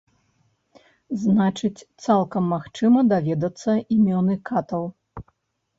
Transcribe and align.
Значыць, 1.25 1.85
цалкам 2.07 2.43
магчыма 2.55 2.99
даведацца 3.13 3.71
імёны 3.99 4.33
катаў. 4.51 4.83